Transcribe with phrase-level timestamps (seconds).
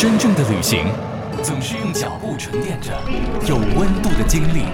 [0.00, 0.86] 真正的旅行，
[1.42, 2.90] 总是用脚步沉淀着
[3.46, 4.64] 有温度的经历。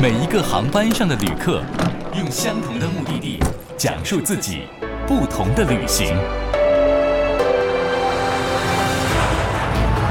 [0.00, 1.62] 每一个航班上的旅客，
[2.14, 3.38] 用相同的目的地，
[3.76, 4.62] 讲述自己
[5.06, 6.16] 不同的旅行。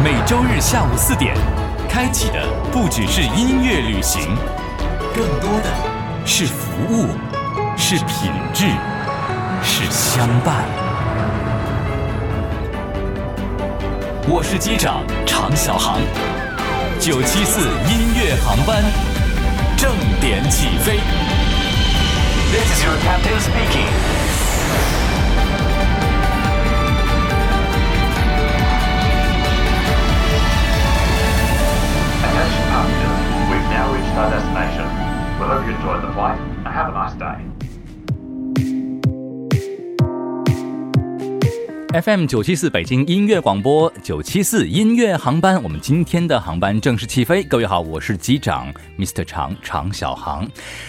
[0.04, 1.36] 每周日下午四点，
[1.90, 4.22] 开启的不只是音乐旅行，
[5.16, 5.72] 更多的
[6.24, 7.08] 是服务，
[7.76, 8.68] 是品质，
[9.64, 10.89] 是相伴。
[14.28, 16.00] 我是机长常小航，
[17.00, 18.84] 九七四音乐航班
[19.78, 21.00] 正点起飞。
[22.52, 23.90] This is your captain speaking.
[41.92, 47.42] FM 九七四北京音乐广播，九七四音乐航班，我们今天的航班正式起飞。
[47.42, 49.26] 各位好，我是机长 Mr.
[49.26, 50.48] 常常小航。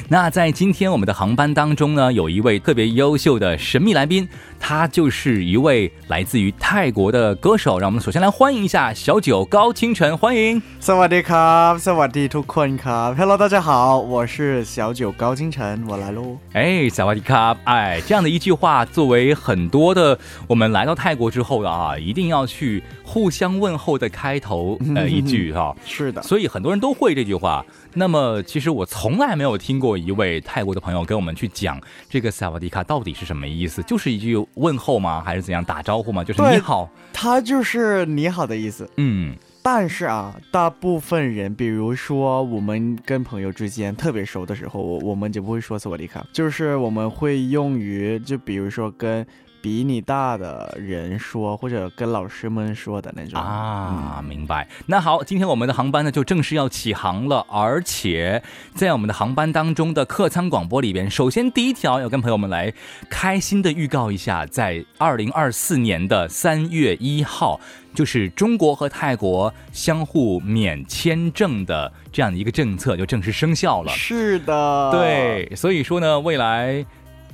[0.08, 4.28] 那在今天我们的航班当中呢，有一位特别优秀的神秘来宾，
[4.59, 7.77] 他就是一位来自于泰国的歌手。
[7.79, 10.61] 让我们首先来欢迎一下小九高清晨，欢迎。
[10.81, 16.37] สวัสดีครับสวัสดีทุกคนครับ Hello，大家好，我是小九高金城，我来喽。
[16.53, 17.55] 哎，萨瓦迪卡！
[17.65, 20.17] 哎，这样的一句话，作为很多的
[20.47, 27.65] 我们来到泰国之后的啊，一定要去互相问候的开头呃一 句哈、是的，所以很多人都会这句话。
[27.94, 35.22] 那么，其实我从来没有听过一位泰国的朋友跟我们去讲这个萨瓦迪卡到底是什么意思，就是一句问候吗？
[35.24, 36.22] 还是怎样打招呼吗？
[36.22, 38.88] 就是你好，它就是你好的意思。
[38.96, 49.26] 嗯，但是啊，大部分人，比如说我们跟朋友之间特别熟的时候，我我们就不会说萨瓦迪卡，就是我们会用于，就比如说跟
[49.62, 53.40] 比你大的人说，或者跟老师们说的那种。
[53.40, 54.66] 啊，明白。
[54.86, 58.42] 那好，今天我们的航班呢就正式要起航了，而且
[58.74, 62.72] 在我们的航班当中的客舱广播里边，首先第一条要跟朋友们来
[63.08, 67.60] 开心的预告一下，在二零二四年的三月一号，
[67.94, 73.92] 就是中国和泰国相互免签证的这样的一个政策就正式生效了。
[73.92, 76.84] 是的，，对，所以说呢，未来。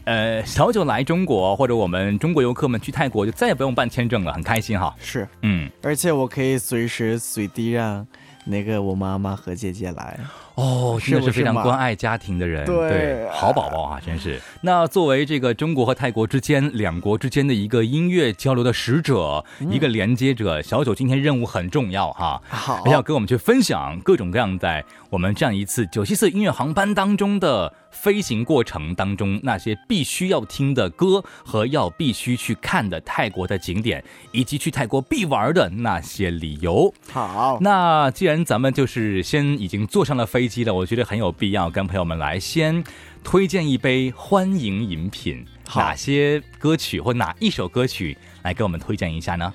[0.06, 4.94] 呃，小九来中国，或者我们中国游客们去泰国，就再也不用办签证了，很开心哈。
[5.00, 8.06] 是，嗯，而且我可以随时随地让
[8.44, 10.18] 那个我妈妈和姐姐来。
[10.56, 14.40] 哦，真的是非常关爱家庭的人，对好宝宝啊，真是。
[14.62, 19.70] 那作为这个中国和泰国之间两国之间的一个音乐交流的使者，嗯。
[19.70, 34.02] 一个连接者，小九今天任务很重要哈，好，要跟我们去分享各种各样在我们这样一次九七四音乐航班当中的飞行过程当中那些必须要听的歌和要必须去看的泰国的景点，
[34.32, 36.90] 以及去泰国必玩的那些理由。
[37.12, 42.82] 好，那既然咱们就是先已经坐上了飞机了，我觉得很有必要跟朋友们来先
[43.22, 45.44] 推荐一杯欢迎饮品。
[45.74, 49.52] 哪些歌曲或哪一首歌曲来给我们推荐一下呢？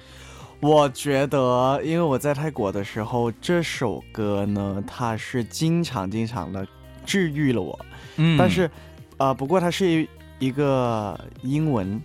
[0.60, 6.68] 我觉得，因为我在泰国的时候，这首歌呢，它是经常经常的
[7.06, 7.80] 治愈了我。
[8.18, 8.70] 嗯但是，
[9.18, 10.08] 呃，不过它是一
[10.40, 12.00] 一个英文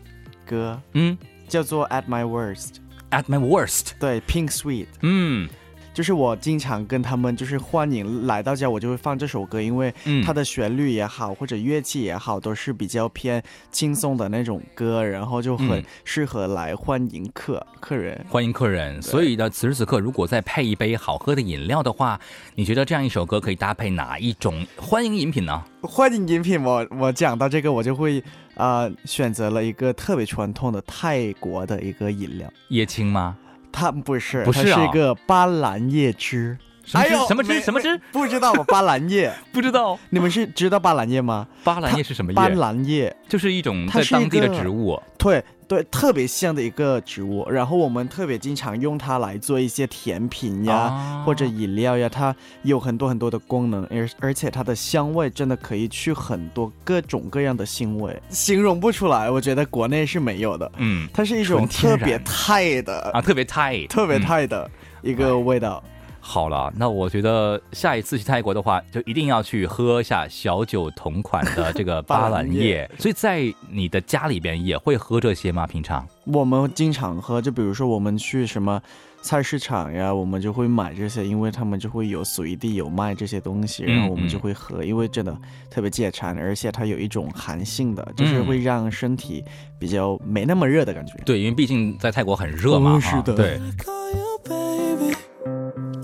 [0.46, 1.18] 歌，嗯
[1.48, 2.74] 叫做《At My Worst》
[3.10, 4.86] ，，At my worst，对，Pink Sweet。
[5.02, 5.48] 嗯
[5.96, 13.42] 就是我经常跟他们就是欢迎来到家，我就会放这首歌，因为嗯，它的旋律也好，或者乐器也好，都是比较偏
[13.72, 18.22] 轻松的那种歌，然后就很嗯适合来欢迎客客人。
[18.28, 19.00] 欢迎客人。
[19.00, 22.20] 所以呢，此时此刻如果再配一杯好喝的饮料的话，
[22.54, 25.64] 你觉得这样一首歌可以搭配哪一种欢迎饮品呢？
[25.80, 28.22] 欢迎饮品，我我讲到这个，我就会
[28.56, 33.38] 呃选择了一个特别传统的泰国的一个饮料，椰青吗？
[33.76, 36.56] 它不是，不是啊它是一个巴兰叶汁。
[36.84, 37.12] 什么汁？
[37.12, 37.60] 哎呦什么枝？
[37.60, 38.00] 什么枝？
[38.12, 38.64] 不知道吗？
[38.68, 39.98] 巴兰叶， 不知道。
[40.08, 41.46] 你们是知道巴兰叶吗？
[41.64, 42.54] 巴兰叶是什么巴叶？
[42.54, 45.00] 兰叶，就是一种它在当地的植物。
[45.18, 47.48] 对对，特别香的一个植物。
[47.50, 59.30] 然后我们特别经常用它来做一些甜品呀，啊或者饮料呀，它有很多很多的功能，而而且它的香味真的可以去很多各种各样的腥味，形容不出来。
[59.30, 64.70] 我觉得国内是没有的，嗯它是一种特别泰的、啊，特别泰，特别嗯泰的
[65.02, 65.82] 一个味道。
[66.28, 72.90] 好了，那我觉得下一次去泰国的话，就一定要去喝一下小酒同款的这个 巴巴兰叶。
[72.98, 75.68] 所以在你的家里边也会喝这些吗？
[75.68, 76.04] 平常？
[76.24, 78.82] 我们经常喝，就比如说我们去什么
[79.22, 85.34] 菜市场呀，我们就会买这些，因为他们就会有随地有卖这些东西，嗯然后我们就会喝，因为真的
[85.70, 89.44] 特别解馋，而且它有一种寒性的，就是会让身体
[89.78, 91.14] 比较没那么热的感觉。
[91.24, 93.60] 对，因为毕竟在泰国很热嘛，是的对。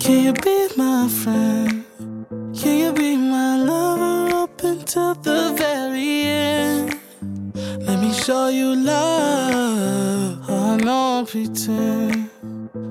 [0.02, 1.84] Can you be my friend?
[2.58, 7.00] Can you be my lover up until the very end?
[7.86, 10.44] Let me show you love.
[10.48, 12.30] Oh, no pretend.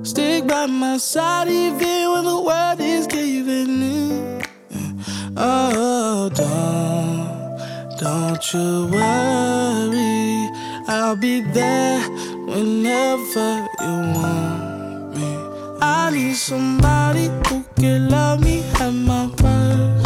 [0.03, 4.41] Stick by my side even when the world is giving in.
[5.35, 10.49] Oh, don't, don't you worry.
[10.87, 11.99] I'll be there
[12.47, 14.60] whenever you want.
[15.83, 20.00] I need somebody who can love me at my worst.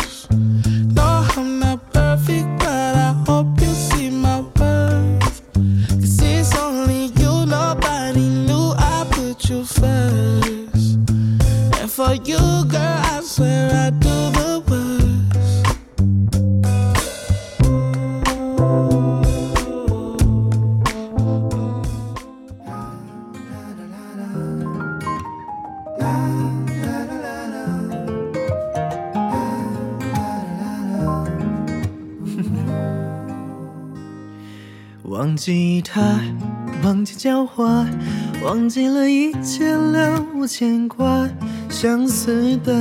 [38.46, 41.28] 忘记了一切了无牵挂，
[41.68, 42.72] 相似的、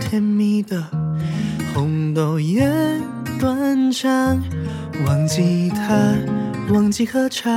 [0.00, 0.82] 甜蜜的，
[1.74, 2.66] 红豆也
[3.38, 4.42] 断肠。
[5.06, 5.94] 忘记他，
[6.72, 7.50] 忘记喝茶，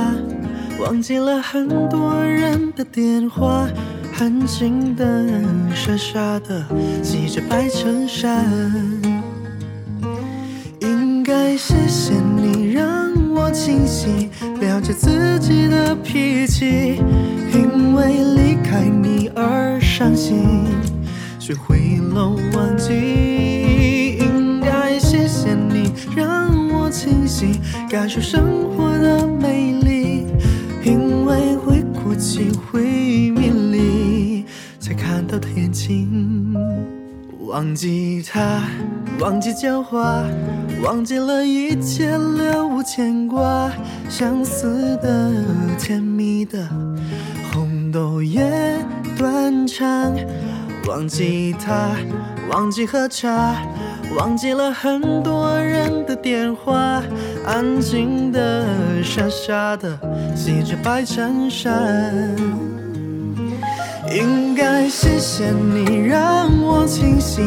[0.78, 3.66] 忘记了很多人的电话，
[4.20, 5.24] 安静的、
[5.74, 6.66] 傻傻的，
[7.02, 8.44] 系着白衬衫。”
[10.80, 12.37] 应该谢谢你
[13.52, 14.28] 清晰
[14.60, 17.00] 了解自己的脾气，
[17.52, 20.44] 因为离开你而伤心，
[21.38, 24.18] 学会了忘记。
[24.18, 30.26] 应该谢谢你让我清晰感受生活的美丽，
[30.84, 34.44] 因为会哭泣会迷离，
[34.78, 36.97] 才看到天晴。
[37.48, 38.60] 忘记他，
[39.20, 40.22] 忘记浇花，
[40.84, 43.72] 忘记了一切了无牵挂，
[44.10, 45.32] 相似的、
[45.78, 46.68] 甜蜜的，
[47.50, 48.44] 红豆叶
[49.16, 50.14] 断肠。
[50.86, 51.96] 忘记他，
[52.50, 53.56] 忘记喝茶，
[54.18, 57.02] 忘记了很多人的电话，
[57.46, 59.98] 安静的、傻傻的，
[60.36, 62.77] 系着白衬衫。
[64.10, 67.42] 应该谢谢你让我清晰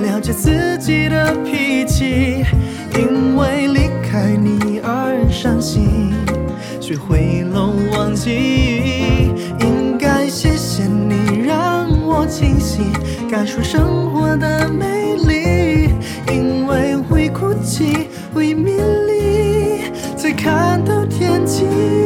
[0.00, 2.44] 了解自己的脾气，
[2.94, 6.12] 因为离开你而伤心，
[6.80, 9.32] 学会了忘记。
[9.60, 12.82] 应该谢谢你让我清晰
[13.30, 15.90] 感受生活的美丽，
[16.32, 18.72] 因为会哭泣会迷
[19.06, 22.05] 离，才看到天际。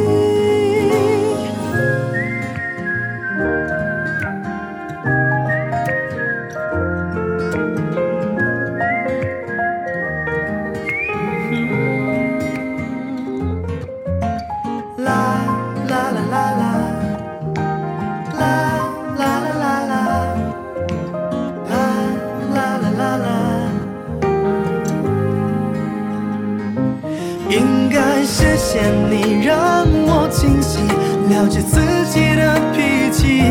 [31.41, 33.41] 了解自己的脾气，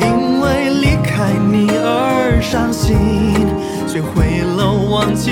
[0.00, 2.96] 因为离开你而伤心，
[3.86, 5.30] 学会了忘记。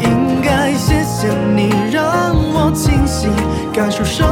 [0.00, 3.30] 应该谢谢你让我清醒
[3.70, 4.26] 感受生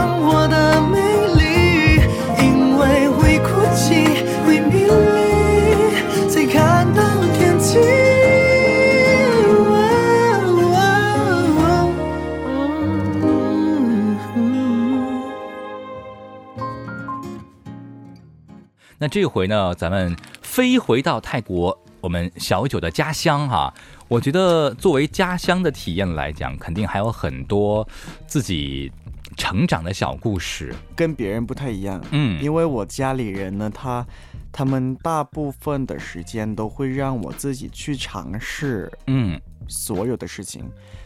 [19.05, 23.71] 那这回呢，咱们飞回到泰国，我们小九的家乡哈、
[24.09, 27.87] 我觉得作为家乡的体验来讲，肯定还有很多
[28.27, 28.91] 自己
[29.37, 30.75] 成长的小故事。
[30.97, 34.07] 跟别人不太一样，嗯，因为我家里人呢，他
[34.51, 39.39] 他们大部分的时间都会让我自己去尝试嗯。
[39.69, 40.65] 所有的事情，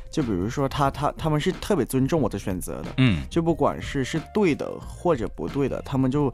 [0.09, 3.23] 就比如说他他他们是特别尊重我的选择的，嗯。
[3.29, 6.33] 就不管是是对的或者不对的，他们就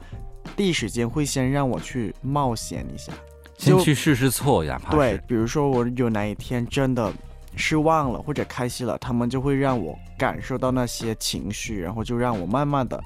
[0.56, 3.12] 第一时间会先让我去冒险一下。
[3.56, 7.12] 先去试试错呀，怕，对比如说我有哪一天真的
[7.56, 13.00] 失望了或者开心了，他们就会让我感受到那些情绪，然后就让我慢慢的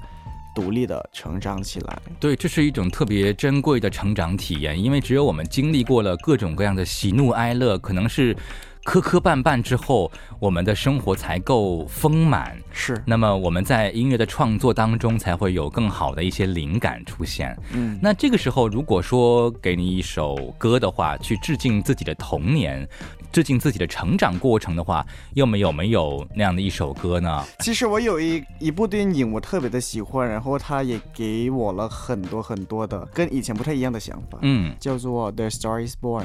[0.55, 1.99] 独立的成长起来。
[2.19, 8.35] 对，这是一种特别珍贵的成长体验，因为只有我们经历过了各种各样的喜怒哀乐，可能是
[8.83, 12.57] 磕磕绊绊之后，我们的生活才够丰满。
[12.71, 17.55] 是，那么我们在音乐的创作当中才会有更好的一些灵感出现。
[17.73, 22.87] 嗯，那这个时候，如果说给你一首歌的话，去致敬自己的童年，
[23.31, 27.45] 致敬自己的成长过程的话，又没有没有那样的一首歌呢？
[27.59, 36.23] 其实我有一一部电影我特别的喜欢，然后它也给我了很多很多的跟以前不太一样的想法，嗯叫做《The Star Is Born》，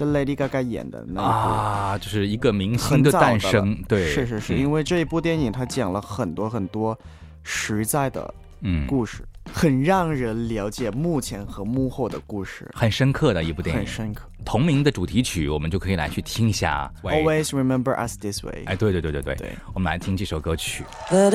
[0.00, 1.30] 就 Lady Gaga 演的那一部。
[1.30, 6.98] 啊，就是一个明星的诞生，对，是是是，嗯因为这一部电影它讲了很多很多
[7.42, 14.26] 实在的嗯，故事，很让人了解幕前和幕后的故事，很深刻的一部电影，很深刻。
[14.42, 16.90] 同名的主题曲，我们就可以来去听一下。
[17.02, 18.64] Always remember us this way。
[18.64, 20.84] 哎，对对对对对，对我们来听这首歌曲。
[21.10, 21.34] That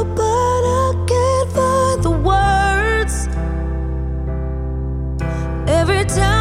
[6.15, 6.40] down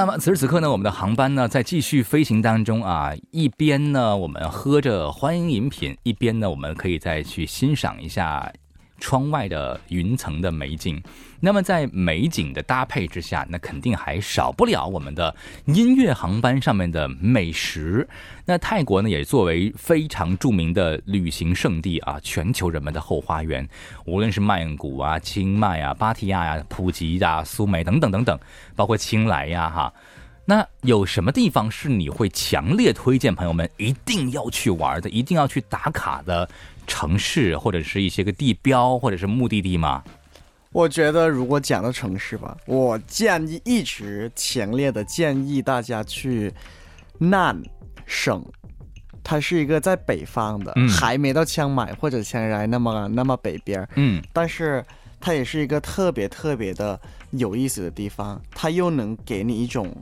[0.00, 8.50] 那么此时此刻呢，我们的航班呢在继续飞行当中啊，一边呢我们喝着欢迎饮品，一边呢我们可以再去欣赏一下
[8.98, 11.02] 窗外的云层的美景。
[11.40, 18.06] 那么在美景的搭配之下，那肯定还少不了我们的音乐航班上面的美食。
[18.44, 23.66] 那泰国呢，也作为非常著名的旅行胜地啊，全球人们的后花园。
[24.04, 28.38] 无论是曼谷啊、清迈啊、芭提雅呀、普吉呀、苏梅等等等等，
[28.76, 29.92] 包括清莱呀，哈。
[30.44, 36.48] 那有什么地方是你会强烈推荐朋友们一定要去玩的、一定要去打卡的
[36.86, 40.02] 城市，或者是一些个地标，或者是目的地吗？
[40.72, 46.52] 我觉得如果讲到城市吧，我建议一直强烈的建议大家去
[47.18, 47.60] 南
[48.06, 48.44] 省，
[49.24, 50.88] 它是一个在北方的，嗯。
[50.88, 54.22] 还没到清迈或者清莱那么那么北边儿，嗯。
[54.32, 54.84] 但是
[55.18, 56.98] 它也是一个特别特别的
[57.30, 59.92] 有意思的地方，它又能给你一种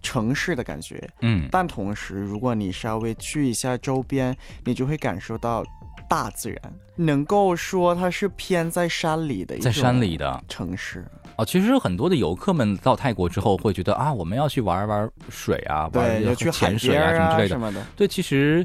[0.00, 1.06] 城市的感觉。
[1.20, 5.62] 嗯，但同时，如果你稍微去一下周边，你就会感受到
[6.08, 6.60] 大自然，
[6.96, 10.42] 能够说它是偏在山里的一在山里的。
[10.48, 11.04] 城市。
[11.36, 17.48] 哦，其实很多的游客们到泰国之后会觉得啊，我们要去玩玩水啊，玩对，要去海潜水边啊什么之类的。
[17.48, 17.84] 什么的。
[17.96, 18.64] 对，其实，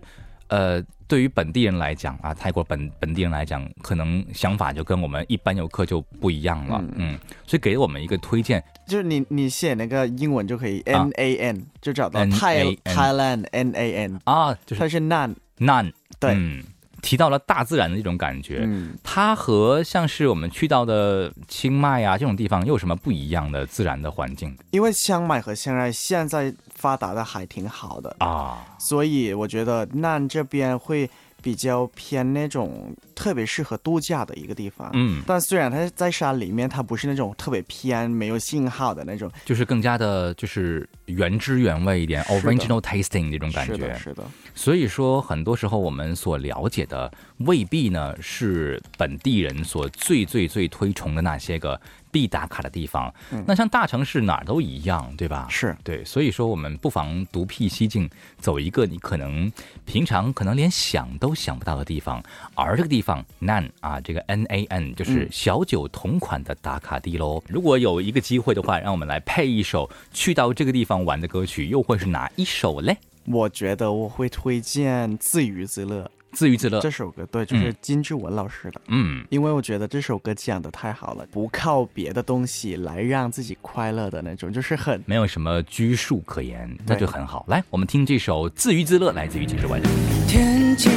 [0.50, 6.80] 呃，对于本地人来讲啊，泰国本本地人来讲，可能想法就跟我们一般游客就不一样了。
[6.80, 6.94] 嗯。
[6.98, 11.02] 嗯所以给我们一个推荐，就是你你写那个英文就可以啊。
[11.02, 16.36] N A N，、就找到泰 Thailand N A N，啊，就是它是 nan，Nan，对。
[16.36, 16.64] 嗯，
[17.02, 18.62] 提到了大自然的一种感觉。
[18.64, 28.66] 嗯，它和像是我们去到的清迈啊这种地方又有什么不一样的自然的环境因为香迈和现在现在发达的还挺好的，啊？
[28.78, 31.10] 所以我觉得 nan 这边会
[31.42, 34.90] 比较偏那种特别适合度假的一个地方。
[34.94, 44.00] 嗯，但虽然它在山里面，它不是那种特别偏没有信号的那种，就是更加的，就是原汁原味一点，original tasting 这种感觉是的，。
[44.00, 51.80] 是的，所以说，很多时候我们所了解的未必呢是本地人所最最最推崇的那些个
[52.12, 53.14] 必打卡的地方。
[53.46, 55.48] 那像大城市哪儿都一样，对吧？
[55.50, 59.52] 是对，所以说我们不妨独辟蹊径，走一个你可能
[59.86, 62.24] 平常可能连想都想不到的地方。
[62.56, 67.44] 而这个地方 Nan 啊，这个 N A N 就是小九同款的打卡地喽。
[67.48, 72.98] 如果有一个机会的话，让我们来配一首去到这个地方玩的歌曲，又会是哪一首嘞？
[73.26, 78.82] 我觉得我会推荐《自娱自乐》自娱自乐这，首歌，对，就是金志文老师的。
[78.88, 79.26] 嗯。
[79.30, 87.46] 因为我觉得这首歌讲的太好了，不靠别的东西来让自己快乐的那种，就是很没有什么拘束可言，那就很好。
[87.48, 89.82] 来，我们听这首《自娱自乐》，来自于金志文。
[90.28, 90.90] 天气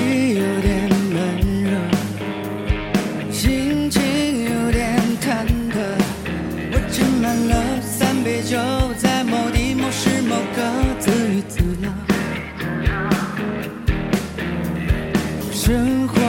[15.65, 16.22] 生活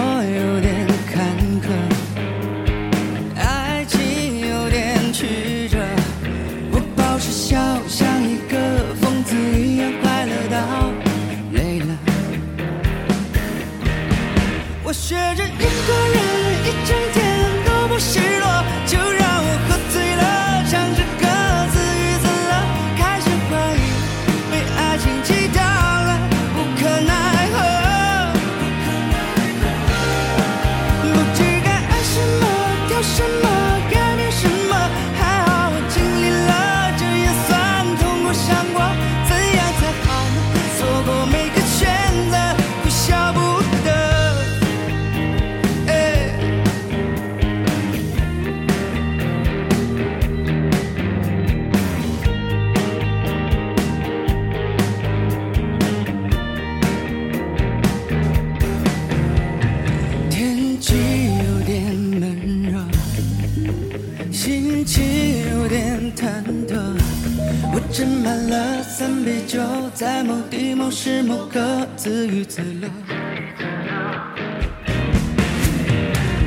[70.04, 72.90] 在某地某时某刻自娱自乐。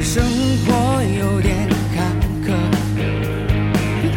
[0.03, 0.23] 生
[0.66, 2.12] 活有点坎
[2.45, 2.53] 坷，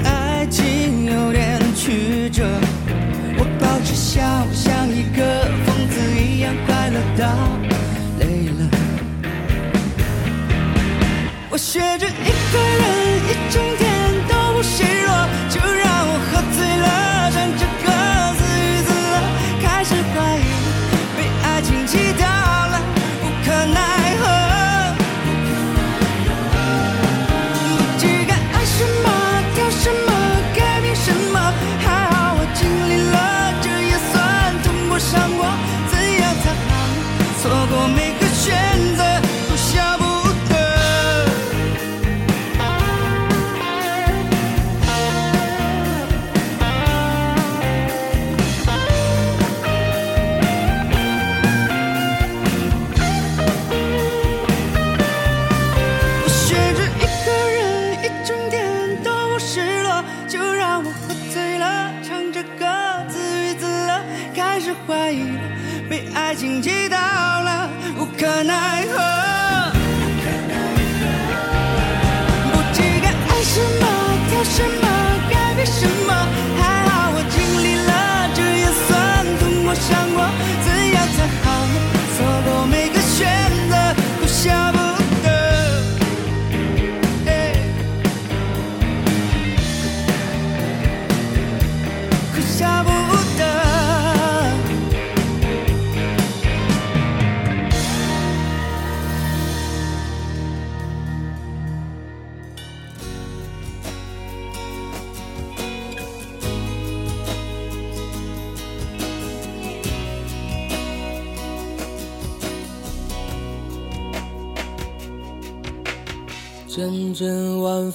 [0.03, 2.43] 爱情有点曲折。
[3.37, 4.19] 我保持笑，
[4.51, 7.23] 像一个疯子一样快乐到
[8.19, 8.61] 累了。
[11.49, 12.88] 我学着一个人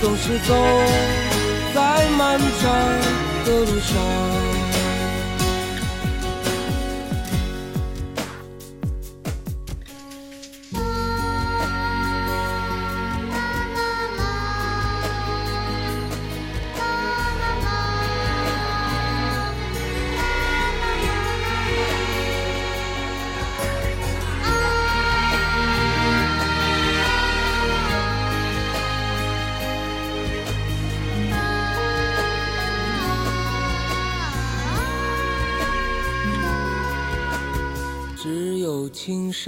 [0.00, 0.54] 总是走
[1.74, 2.72] 在漫长
[3.44, 4.49] 的路上。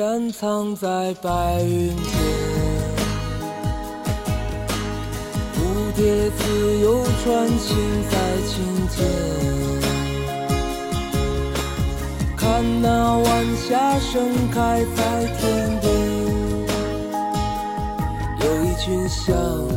[0.02, 2.04] 青山藏在白云间，
[5.54, 5.58] 蝴
[5.94, 6.42] 蝶自
[6.80, 7.76] 由穿行
[8.10, 8.16] 在
[8.48, 8.52] 琴
[8.88, 8.98] 间。
[12.36, 12.42] 看
[12.82, 15.40] 那晚霞盛开在天
[15.80, 15.86] 边，
[18.40, 19.30] 有一群向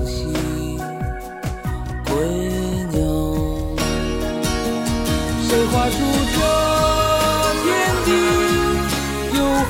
[0.08, 0.26] 西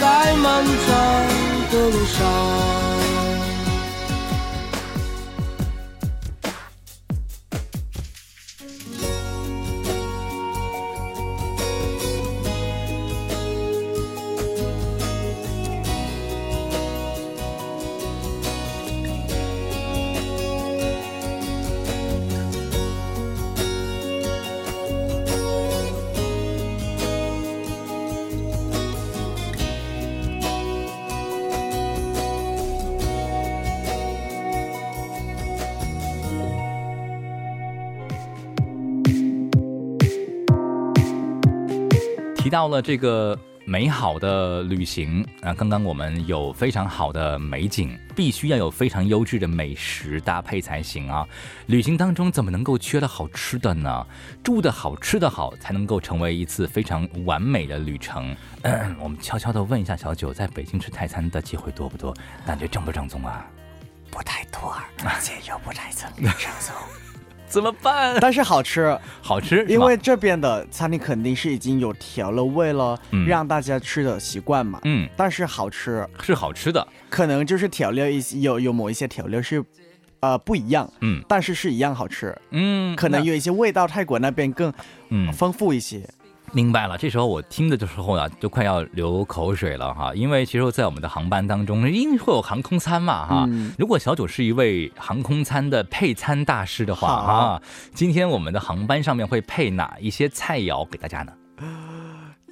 [0.00, 0.90] 在漫长
[1.70, 2.93] 的路上。
[42.44, 51.26] 提到了这个美好的旅行啊，刚刚我们有非常好的美景，必须要有非常优质的美食搭配才行啊。
[51.68, 54.06] 旅行当中怎么能够缺了好吃的呢？
[54.42, 58.36] 住的好，吃的好，才能够成为一次非常完美的旅程。
[58.60, 62.14] 嗯、 我们悄悄的问一下小九，在北京吃泰餐的机会多不多？
[62.44, 63.46] 感觉正不正宗啊？
[64.10, 66.74] 不太多，而且又不太正宗，
[67.54, 68.18] 怎么办？
[68.20, 73.24] 但是好吃，好吃，因为这边的餐厅肯定是已经有调了味了，嗯。
[73.28, 74.80] 让大家吃的习惯嘛。
[74.82, 75.08] 嗯。
[75.16, 79.64] 但是好吃，是好吃的，可能就是调料一些有有某一些调料是，
[80.18, 81.22] 呃不一样，嗯。
[81.28, 84.72] 但是是一样好吃，嗯，可能有一些味道泰国那边更
[85.10, 85.32] 嗯。
[85.32, 86.04] 丰富一些。
[86.54, 93.44] 明白了，这时候我听的时候呢，就快要流口水了哈，因为其实，在我们的航班当中，因为会有航空餐嘛哈。
[93.48, 97.62] 嗯如果小九是一位航空餐的配餐大师的话好啊，
[97.92, 101.32] 今天我们的航班上面会配哪一些菜肴给大家呢？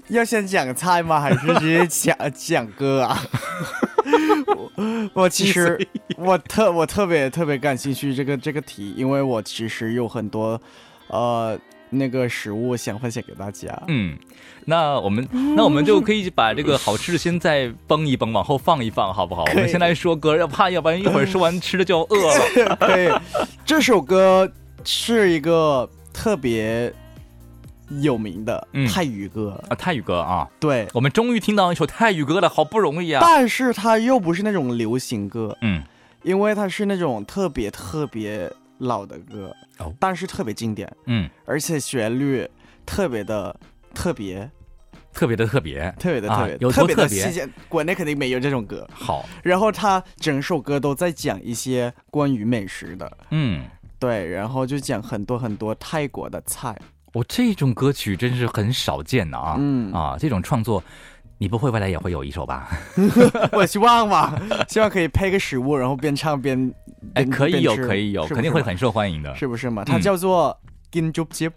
[0.08, 1.20] 要先讲菜吗？
[1.20, 3.22] 还是直接讲讲歌啊？
[5.14, 5.78] 我其实
[6.16, 10.60] 我特我特别特别感兴趣这个这个题，因为我其实有很多
[11.06, 11.56] 呃
[11.92, 13.80] 那个食物想分享给大家。
[13.86, 14.16] 嗯，
[14.64, 19.44] 那我们那我们就可以把这个好吃的先再崩一崩，往后放一放，好不好？
[19.44, 22.76] 我们先来说歌，要怕要不然一会儿说完吃的就要饿了。
[22.80, 23.10] 可以，
[23.66, 24.50] 这首歌
[24.84, 26.92] 是一个特别
[28.00, 33.20] 有名的嗯泰语歌，啊，泰语歌啊，对，我们终于听到一首泰语歌了，好不容易啊。
[33.22, 35.82] 但是它又不是那种流行歌，嗯，
[36.22, 38.50] 因为它是那种特别特别
[38.82, 39.92] 老的歌，哦。
[39.98, 42.48] 但是特别经典，嗯，而且旋律
[42.84, 43.58] 特别的
[43.94, 44.50] 特别。
[45.14, 47.22] 特别的特别，特别的啊特别、有特别多特别？
[47.22, 48.88] 的细节，国内肯定没有这种歌。
[48.94, 53.62] 好，然后他整首歌都在讲一些关于美食的，嗯。
[53.98, 56.74] 对，然后就讲很多很多泰国的菜，
[57.12, 59.56] 我这种歌曲真是很少见的啊！
[59.58, 59.92] 嗯。
[59.92, 60.82] 啊，这种创作，
[61.42, 62.68] 你不会未来也会有一首吧？
[63.50, 64.32] 我希望嘛，
[64.68, 66.72] 希望可以配个食物，然后边唱边
[67.14, 69.34] 哎，可以有，可以有，肯定会很受欢迎的。
[69.34, 69.82] 是不是嘛？
[69.84, 70.56] 它嗯叫做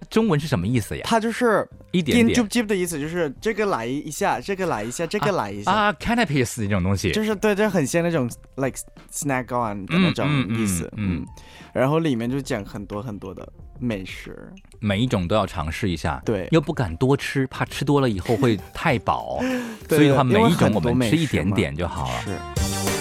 [0.09, 1.01] 中文是什么意思呀？
[1.03, 8.77] 它就是一点点的意思，就是这个来一下，这个来一下，这个来一下，啊 Canapes 这种东西，就是对，就很像那种 like
[9.11, 11.25] snack on 的那种意思，嗯嗯嗯，
[11.73, 13.47] 然后里面就讲很多很多的
[13.79, 16.21] 美食，每一种都要尝试一下。
[16.25, 19.39] 对又不敢多吃，怕吃多了以后会太饱，
[19.89, 22.21] 所以的话，每一种我们吃一点点就好了。
[22.21, 22.94] 是。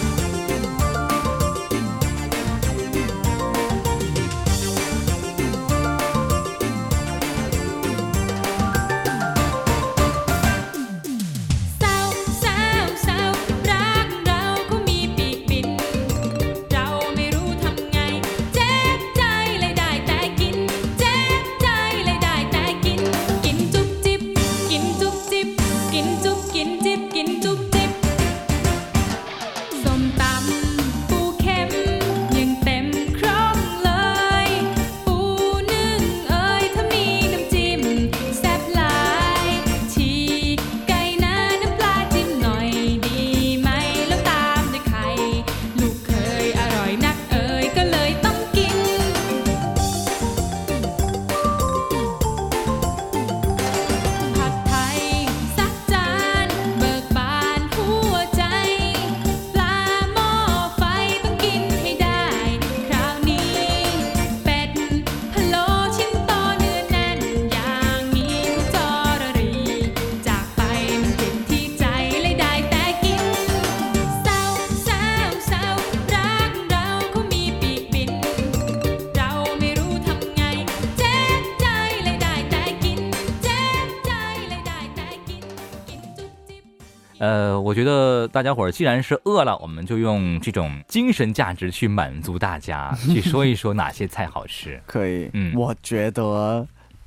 [87.75, 94.81] 觉得大家伙儿既然是饿了，我们就用这种精神价值去满足大家， 去说一说哪些菜好吃。
[94.87, 95.53] 可以，嗯。
[95.53, 96.65] 我觉得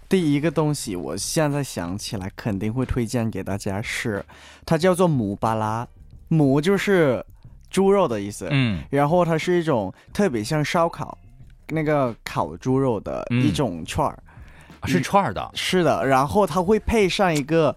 [0.08, 4.22] 第一个东西，我现在想起来肯定会推荐给大家是，
[4.66, 5.88] 它叫做母巴拉，
[6.28, 7.24] 母就是
[7.70, 8.84] 猪肉的意思，嗯。
[8.90, 11.16] 然后它是一种特别像烧烤
[11.68, 13.42] 那个烤猪肉的嗯。
[13.42, 14.22] 一种串儿，
[14.86, 17.74] 是串儿的，是的，然后它会配上一个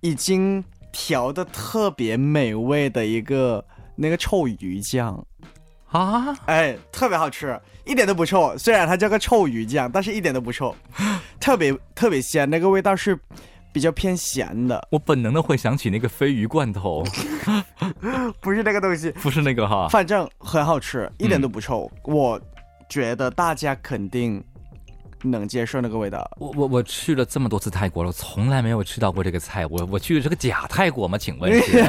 [0.00, 0.62] 已经
[0.98, 5.24] 调的特别美味的一个那个臭鱼酱。
[5.90, 8.58] 啊，哎，特别好吃，一点都不臭。
[8.58, 10.74] 虽然它叫个臭鱼酱，但是一点都不臭，
[11.38, 13.18] 特别特别鲜，那个味道是
[13.72, 17.04] 比较偏咸的，我本能的会想起那个鲱鱼罐头，
[18.42, 19.88] 不是那个东西，不是那个哈。
[19.88, 21.90] 反正很好吃，一点嗯都不臭。
[22.02, 22.38] 我
[22.90, 24.44] 觉得大家肯定
[25.24, 26.30] 能接受那个味道。
[26.38, 29.66] 我我我去了这么多次泰国了，从来没有吃到过这个菜。
[29.66, 31.16] 我我去的是个假泰国吗？
[31.18, 31.84] 请问是？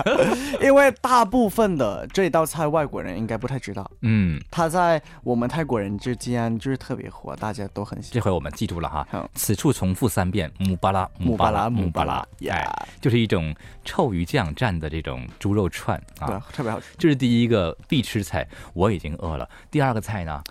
[0.60, 8.14] 因为大部分的这道菜外国人应该不太知道，嗯，它在我们泰国人之间就是特别火，大家都很喜欢。
[8.14, 9.30] 这回我们记住了哈好。
[9.34, 16.86] 此处重复三遍，姆巴拉，姆巴拉姆姆巴拉哎呀，就是一种臭鱼酱蘸的这种猪肉串对啊。，特别好吃。
[16.98, 19.48] 这是第一个必吃菜，我已经饿了。
[19.70, 20.42] 第二个菜呢？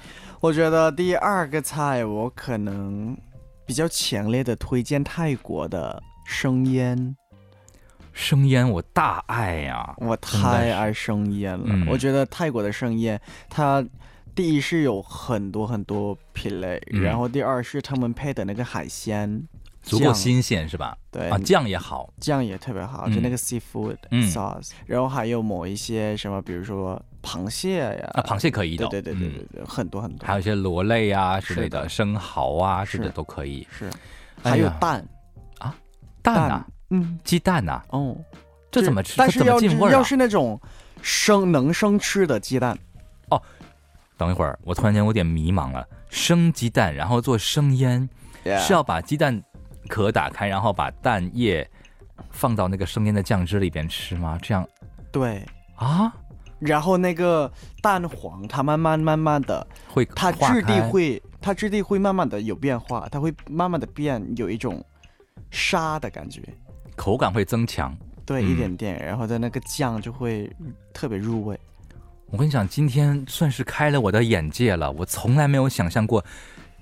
[0.43, 3.17] 我觉得第二个菜，我可能
[3.65, 7.15] 比较强烈的推荐泰国的生腌，
[8.11, 11.63] 生腌我大爱呀、我太爱生腌了。
[11.69, 13.17] 嗯我觉得泰国的生腌，
[13.49, 13.81] 它
[14.35, 19.47] 第一是有很多很多品类，嗯然后第二是他们配的那个海鲜
[19.81, 20.97] 足够新鲜是吧？
[21.09, 22.13] 对啊，酱也好。
[22.19, 28.85] 酱也特别好，嗯就那个 seafood 嗯 sauce，、然后还有某一些什么，比如说螃蟹呀，啊，螃蟹可以的。
[28.85, 29.45] 哦，对对对对嗯。
[29.51, 31.89] 对对，很多很多，还有一些螺类啊之类的，的。
[31.89, 33.65] 生蚝啊之类的都可以。
[33.71, 33.89] 是，
[34.43, 35.03] 还有蛋。
[35.57, 35.75] 啊？
[36.21, 37.17] 蛋呐、嗯。
[37.23, 38.15] 鸡蛋呐、哦，
[38.69, 39.15] 这怎么吃？
[39.17, 39.93] 但是要进味儿啊？
[39.93, 40.59] 要是那种
[41.01, 42.77] 生能生吃的鸡蛋。
[43.29, 43.41] 哦。
[44.15, 45.85] 等一会儿，我突然间有点迷茫了。
[46.09, 48.07] 生鸡蛋，然后做生腌，
[48.59, 49.41] 是要把鸡蛋
[49.89, 51.67] 壳打开，然后把蛋液
[52.29, 54.37] 放到那个生腌的酱汁里边吃吗？
[54.41, 54.65] 这样
[55.11, 55.43] 对，
[55.75, 56.13] 啊，
[56.65, 64.83] 然后那个蛋黄它慢慢慢慢的，会它质地会它质地会慢慢的有变化，它会慢慢的变有一种
[65.51, 66.41] 沙的感觉。
[66.95, 67.95] 口感会增强。
[68.25, 70.49] 对，嗯一点点，然后在那个酱就会
[70.93, 71.59] 特别入味。
[72.27, 74.91] 我跟你讲，今天算是开了我的眼界了。
[74.93, 76.23] 我从来没有想象过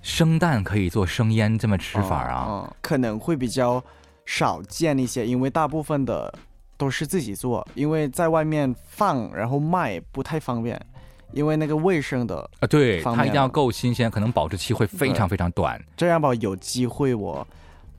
[0.01, 2.45] 生蛋可以做生腌这么吃法啊！
[2.47, 3.83] 嗯，可能会比较
[4.25, 6.33] 少见一些，因为大部分的
[6.81, 10.83] 都是自己做，因为在外面放然后卖不太方便，
[11.31, 12.37] 因为那个卫生的。
[12.59, 15.79] 啊，对，它一定要够新鲜，可能保质期会非常非常短。
[15.95, 17.47] 这样吧，有机会我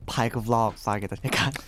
[0.05, 1.49] 拍个 vlog 发给大家看。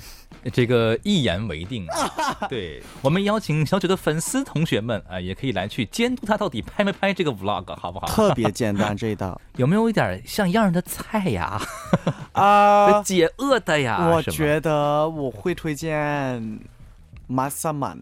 [0.53, 2.45] 这个一言为定啊！
[2.49, 8.05] 对我们邀请小九的粉丝同学们啊、也可以来去监督他到底拍没拍这个 vlog，好不好？
[8.07, 11.59] 特别简单这一道 有没有一点像样的菜呀？
[12.33, 14.09] 啊，解饿的呀？
[14.11, 16.59] 我觉得我会推荐
[17.29, 17.99] masaman，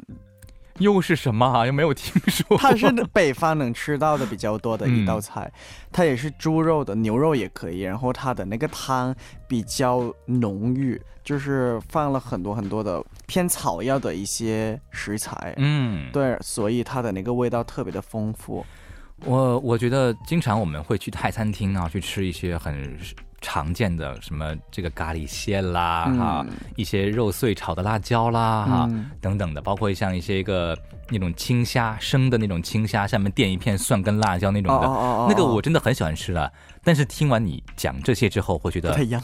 [0.80, 1.66] 又是什么啊？
[1.66, 2.58] 又没有听说。
[2.58, 5.52] 它是北方能吃到的比较多的一道嗯菜，
[5.92, 7.82] 它也是猪肉的，牛肉也可以。
[7.82, 9.16] 然后它的那个汤
[9.48, 15.54] 比较浓郁，就是放了很多很多的偏草药的一些食材。
[15.58, 18.66] 嗯，对，所以它的那个味道特别的丰富。
[19.26, 22.98] 我我觉得经常我们会去泰餐厅啊，去吃一些很
[23.44, 30.76] 常见的什么这个咖喱蟹啦，嗯哈，一些肉碎炒的辣椒啦，哈、嗯等等的，包括像一些个
[31.10, 36.52] 那种青虾生的那种青虾，下面垫一片蒜跟辣椒那种的，哦那个我真的很喜欢吃了。
[36.84, 39.22] 但是听完你讲这些之后，会觉得不太一样。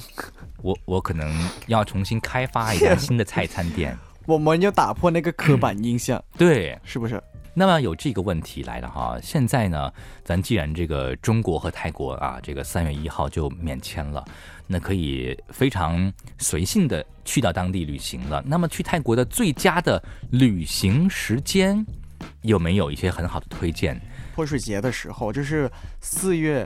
[0.62, 1.34] 我我可能
[1.68, 3.98] 要重新开发一家新的菜餐店。
[4.28, 7.20] 我们要打破那个刻板印象，对，是不是？
[7.60, 9.92] 那么有这个问题来了哈，现在呢，
[10.24, 14.24] 咱既然这个中国和泰国啊，这个三月一号就免签了，
[14.66, 18.42] 那可以非常随性的去到当地旅行了。
[18.48, 21.86] 那么去泰国的最佳的旅行时间
[22.44, 24.00] 有没有一些很好的推荐？
[24.34, 25.70] 泼水节的时候，就是
[26.00, 26.66] 四月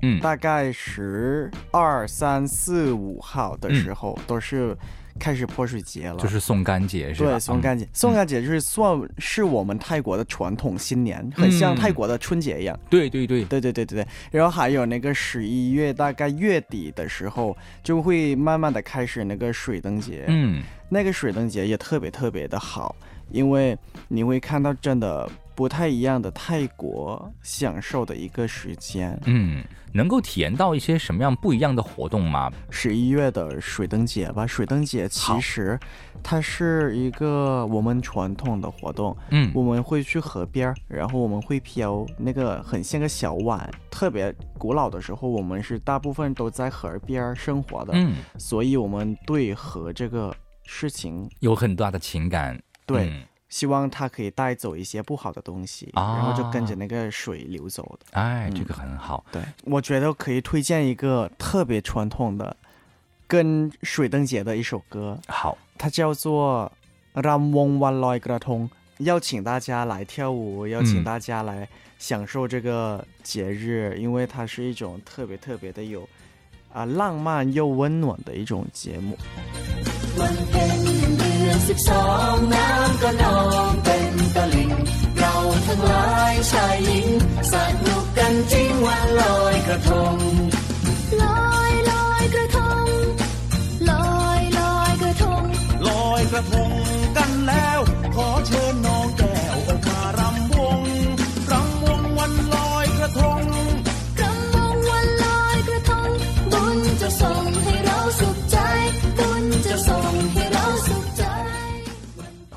[0.00, 4.74] 嗯，大概十二、三四、五号的时候，都是
[5.18, 6.16] 开始泼水节了。
[6.16, 7.30] 就是送干节是吧？
[7.30, 12.76] 对，送干节，送干节就是算是我们泰国的传统新年，嗯很像泰国的春节一样。
[12.76, 20.24] 嗯对对对，对对对对对，然后还有那个十一月大概月底的时候，就会慢慢的开始那个水灯节。
[20.28, 22.94] 嗯，那个水灯节也特别特别的好，
[23.30, 23.76] 因为
[24.08, 29.18] 你会看到真的不太一样的泰国享受的一个时间。
[29.26, 29.62] 嗯，
[29.92, 32.50] 能够体验到一些什么样不一样的活动吗？
[32.70, 35.78] 十一月的水灯节吧，水灯节其实
[36.22, 50.34] 它是一个我们传统的活动，嗯我们会去河边，然后我们会漂那个很像个小碗，特别古老的时候，我们是大部分都在河边生活的，嗯，所以我们对河这个
[50.64, 52.58] 事情，有很大的情感。
[52.84, 56.16] 对，嗯希望它可以带走一些不好的东西，啊。
[56.16, 58.06] 然后就跟着那个水流走的。
[58.18, 58.54] 哎，嗯。
[58.54, 59.22] 这个很好。
[59.30, 62.56] 对，我觉得可以推荐一个特别传统的，
[63.26, 66.72] 跟水灯节的一首歌，好，它叫做
[67.20, 68.70] 《g r a t o n
[69.04, 71.04] 邀请大家来跳舞，邀请嗯。
[71.04, 76.08] 大家来享受这个节日，因为它是一种特别特别的有
[76.72, 79.18] 啊浪漫又温暖的一种节目。
[80.16, 80.81] วั
[87.52, 87.54] ส
[87.86, 90.31] นุกกันจริงวันลอยกระทง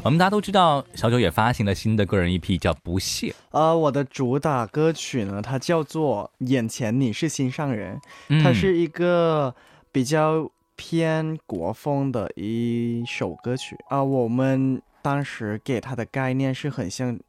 [0.06, 3.30] 我们大家都知道，小九也发行了新的个人 EP，叫《不屑》。
[3.50, 7.98] 呃，我的主打歌曲呢，它叫做《眼前你是心上人》，
[8.28, 9.56] 嗯它是一个
[9.92, 17.20] 比较偏国风的一首歌曲啊、我们当时给它的概念是很像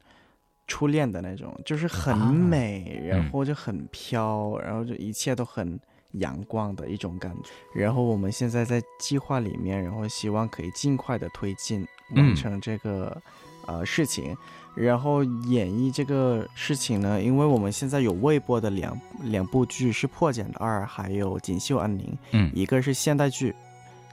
[0.67, 5.79] 初恋的那种，就是很啊美，然嗯后就很飘，然后就一切都很
[6.11, 7.49] 阳光的一种感觉。
[7.73, 13.15] 然后我们现在在计划里面，然后希望可以尽快的推进嗯完成这个、
[13.65, 14.35] 呃事情。
[14.75, 23.55] 然后演绎这个事情呢，因为我们现在有未播的两两部剧是《破茧的二》还有《锦绣安宁》，嗯一个是现代剧，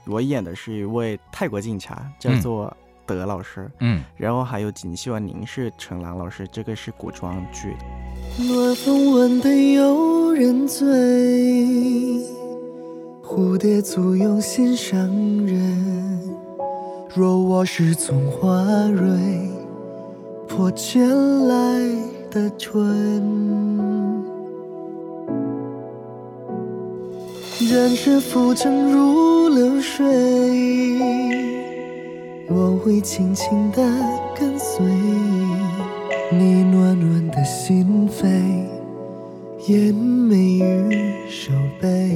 [0.07, 2.75] 我演的是一位泰国警察，叫嗯做
[3.05, 8.43] 德老师，嗯，然后还有锦绣安宁是陈朗老师，这个是古装剧的。
[8.43, 10.83] 暖风吻得有人醉，
[13.23, 14.97] 蝴蝶簇拥心上
[15.45, 16.24] 人。
[17.15, 19.49] 若我是从花蕊
[20.49, 21.07] 破茧
[21.47, 21.55] 来
[22.29, 22.83] 的春，
[27.71, 30.05] 人世浮沉如流水，
[32.49, 33.81] 我会轻轻地
[34.37, 34.85] 跟随
[36.33, 38.27] 你暖暖的心扉，
[39.71, 42.11] 眼眉与手背。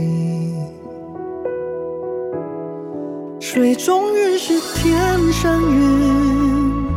[3.60, 4.98] 水中云是天
[5.34, 6.88] 上云，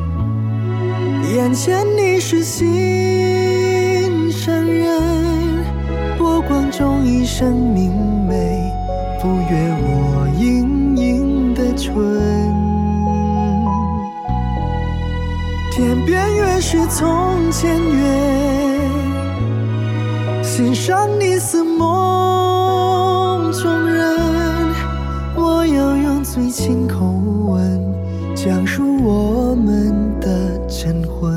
[1.35, 5.03] 眼前你是心上人，
[6.17, 7.91] 波光中一生明
[8.29, 8.73] 媚，
[9.21, 11.93] 抚越我盈盈的唇。
[15.73, 18.79] 天边月是从前月，
[20.45, 22.22] 心上你似梦
[28.45, 31.33] 讲述我们的晨昏。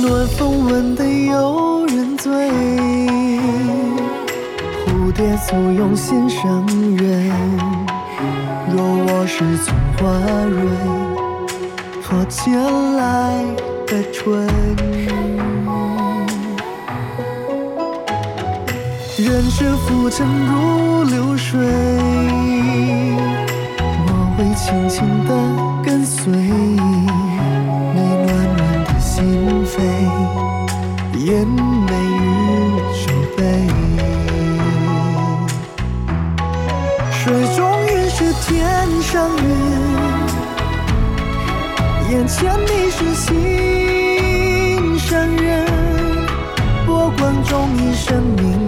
[0.00, 2.32] 暖风吻得诱人醉，
[5.46, 6.64] 簇拥心上
[6.96, 7.30] 人。
[8.70, 10.08] 若我是从花
[10.46, 10.56] 蕊
[12.02, 12.54] 破茧
[12.96, 13.44] 来
[13.86, 14.46] 的春，
[19.18, 21.58] 人世浮沉如流水，
[24.06, 25.30] 我会轻轻地
[25.84, 26.32] 跟随
[42.42, 45.64] 见你是心上人，
[46.84, 48.61] 波光中一生明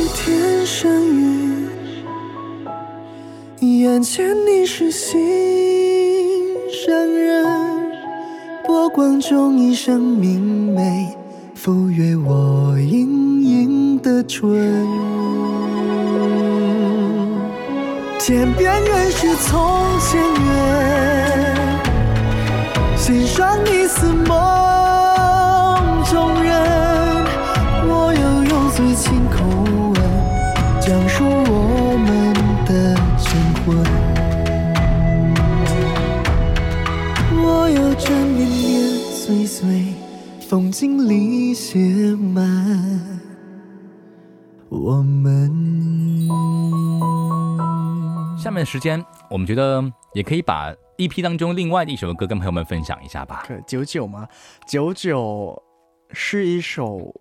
[0.00, 1.68] 是天上云，
[3.60, 5.20] 眼前你是心
[6.70, 7.44] 上人。
[8.64, 11.14] 波光中一生明媚，
[11.54, 14.48] 抚越我盈盈的唇。
[18.18, 21.54] 天边月是从前月，
[22.96, 24.34] 心上你似梦
[40.50, 41.78] 风景里写
[42.16, 42.44] 满
[44.68, 45.48] 我们。
[48.36, 49.80] 下面的时间，我们觉得
[50.12, 53.44] 也可以把 EP 当中另外的一首歌跟朋友们分享一下吧。
[53.46, 54.26] 可九九吗？
[54.66, 55.62] 九九
[56.10, 57.14] 是一首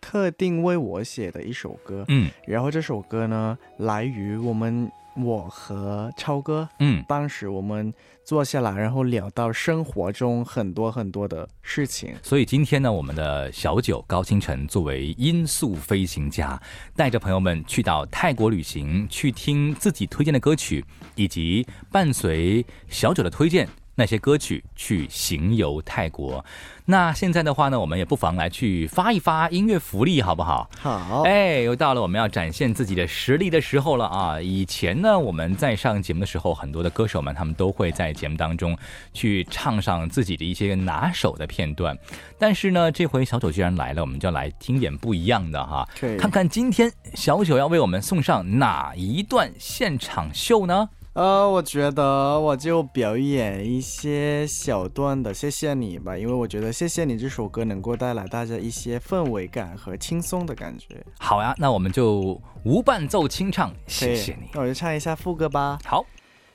[0.00, 4.88] 特定为我写的一首歌，嗯然后这首歌呢，来于我们
[5.18, 7.92] 我和超哥，嗯当时我们
[8.24, 12.14] 坐下来，然后聊到生活中很多很多的事情。
[12.22, 16.60] 所以今天呢，我们的小九高清晨作为音速飞行家，
[16.94, 26.44] 带着朋友们去到泰国旅行，去听自己推荐的歌曲，以及伴随小九的推荐那些歌曲去行游泰国。
[26.84, 30.70] 那现在的话呢，我们也不妨来去发一发音乐福利，好不好？
[30.78, 34.40] 好，哎，又到了我们要展现自己的实力的时候了啊！
[34.40, 38.78] 以前呢，我们在上节目的时候，很多的歌手们他们都会在节目当中
[39.12, 41.98] 去唱上自己的一些拿手的片段，
[42.38, 45.86] 但是呢，这回小九既然来了，我们就来听点不一样的哈，
[46.18, 50.88] 看看今天小九要为我们送上哪一段现场秀呢？
[51.14, 61.04] 呃，我觉得我就表演一些小段的《谢谢你》吧，因为我觉得《谢谢你》这首歌能够带来大家一些氛围感和轻松的感觉。
[61.18, 64.48] 好呀，那我们就无伴奏清唱，谢谢你。
[64.52, 65.78] 那我就唱一下副歌吧。
[65.84, 66.04] 好，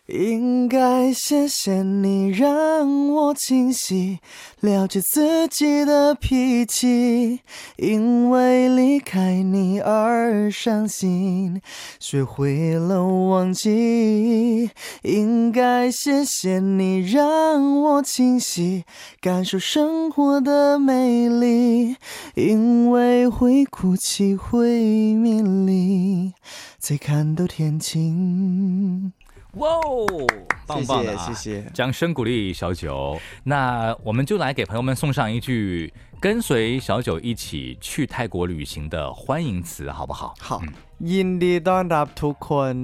[0.08, 4.20] 应该谢谢你让我清晰
[4.60, 7.40] 了解自己的脾气，
[7.78, 11.62] 因为离开你而伤心，
[12.02, 14.70] 学会了忘记。
[15.04, 18.84] 应该谢谢你让我清晰
[19.22, 21.96] 感受生活的美丽，
[22.36, 26.34] 因为会哭泣会迷离，
[26.78, 29.14] 才看到天晴。
[29.55, 30.27] 哇哦，
[30.67, 33.19] 棒棒的、啊，谢谢谢谢掌声鼓励小九。
[33.45, 40.35] 那我们就来给朋友们送上一句跟随小九一起去泰国旅行的欢迎词，好不好？
[40.39, 40.61] 好，
[41.01, 42.75] ยินดีต้อนรับทุกคน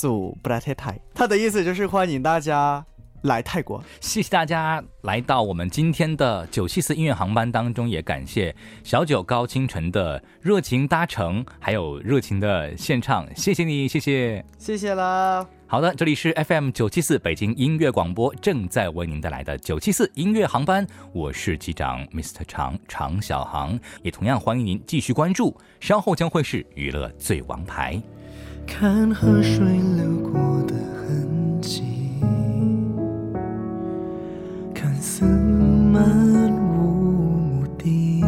[0.00, 0.96] สู่ประเทศไทย。
[1.14, 2.84] 它的意思就是欢迎大家
[3.21, 3.83] 来泰国。
[3.99, 14.43] 谢谢大家来到我们今天的九七四音乐航班当中，也感谢小九高清晨的热情搭乘，还有热情的献唱，谢谢你，谢谢。
[14.57, 15.45] 谢谢啦。
[15.67, 22.41] 好的，这里是 FM 九七四北京音乐广播，正在为您带来的九七四音乐航班，我是机长 Mr.
[22.45, 28.01] 常常小航，也同样欢迎您继续关注，稍后将会是娱乐最王牌。
[28.67, 29.59] 看河水
[29.95, 30.75] 流过的
[35.21, 35.35] 看似
[35.93, 38.23] 漫无目的，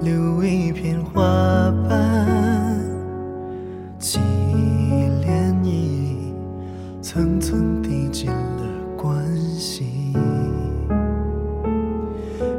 [0.00, 2.76] 留一片花瓣，
[4.00, 4.18] 起
[5.22, 6.32] 涟漪，
[7.00, 8.62] 层层递进了
[8.96, 9.24] 关
[9.56, 10.12] 系。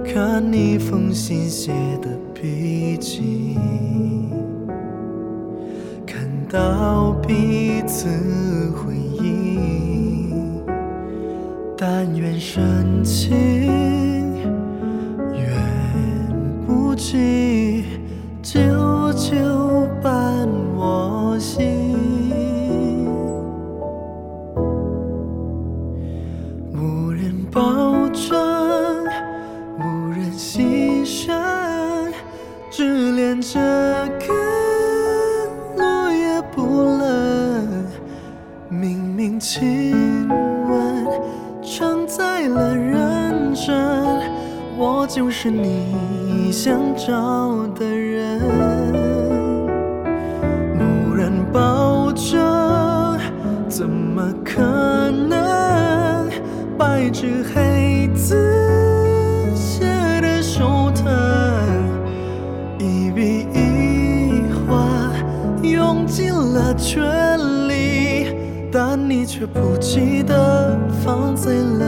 [0.05, 3.57] 看你封信写的笔记。
[6.05, 8.07] 看到彼此
[8.71, 9.04] 回忆，
[11.77, 13.35] 但愿深情
[15.33, 15.51] 远
[16.65, 17.83] 不及，
[18.41, 18.61] 久
[19.13, 21.93] 久伴我心。
[26.73, 29.05] 无人保证，
[29.77, 31.33] 无人牺牲，
[32.71, 34.33] 只恋这个。
[35.77, 37.85] 落叶不冷，
[38.69, 39.94] 明明亲
[45.07, 48.41] 就是你想找的人。
[50.79, 53.17] 无人保证，
[53.69, 54.61] 怎么可
[55.11, 56.27] 能？
[56.77, 58.35] 白纸黑字
[59.55, 59.85] 写
[60.21, 61.05] 的手疼，
[62.79, 65.11] 一笔一画。
[65.61, 67.01] 用尽了全
[67.67, 68.35] 力，
[68.71, 71.85] 但你却不记得放在了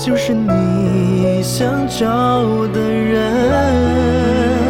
[0.00, 2.06] 就是你想找
[2.68, 4.67] 的人。